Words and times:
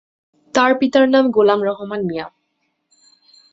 তার 0.55 0.71
পিতার 0.79 1.05
নাম 1.09 1.25
গোলাম 1.31 1.59
রহমান 1.63 2.01
মিয়া। 2.05 2.25